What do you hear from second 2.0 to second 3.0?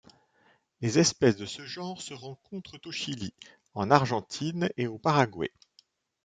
se rencontrent au